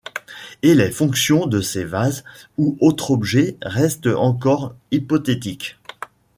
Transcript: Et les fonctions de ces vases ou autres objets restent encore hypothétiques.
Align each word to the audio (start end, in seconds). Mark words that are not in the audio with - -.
Et 0.63 0.73
les 0.73 0.89
fonctions 0.89 1.45
de 1.45 1.61
ces 1.61 1.83
vases 1.85 2.23
ou 2.57 2.75
autres 2.81 3.11
objets 3.11 3.55
restent 3.61 4.07
encore 4.07 4.73
hypothétiques. 4.91 5.77